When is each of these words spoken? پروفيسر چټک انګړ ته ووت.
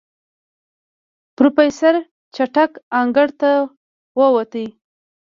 پروفيسر 1.35 1.95
چټک 2.35 2.71
انګړ 2.99 3.27
ته 3.39 3.51
ووت. 4.19 4.53